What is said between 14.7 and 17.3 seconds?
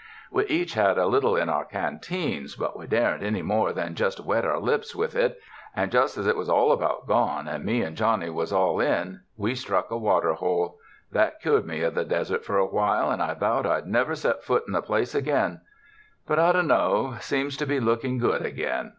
the place again; but I dunno,